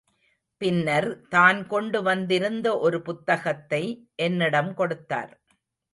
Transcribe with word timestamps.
பின்னர், 0.61 1.07
தான் 1.29 1.59
கொண்டு 1.67 1.99
வந்திருந்த 2.03 2.67
ஒரு 2.79 3.01
புத்தகத்தை 3.01 3.83
என்னிடம் 4.15 4.73
கொடுத்தார். 4.73 5.31